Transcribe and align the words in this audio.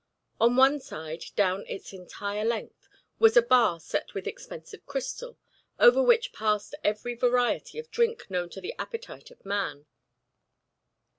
On 0.39 0.55
one 0.55 0.79
side, 0.79 1.25
down 1.35 1.63
its 1.67 1.93
entire 1.93 2.43
length, 2.43 2.87
was 3.19 3.37
a 3.37 3.41
bar 3.43 3.79
set 3.79 4.15
with 4.15 4.25
expensive 4.25 4.83
crystal, 4.87 5.37
over 5.77 6.01
which 6.01 6.33
passed 6.33 6.73
every 6.83 7.13
variety 7.13 7.77
of 7.77 7.91
drink 7.91 8.27
known 8.27 8.49
to 8.49 8.61
the 8.61 8.73
appetite 8.79 9.29
of 9.29 9.45
man. 9.45 9.85